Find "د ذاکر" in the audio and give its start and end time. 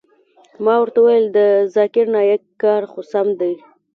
1.31-2.05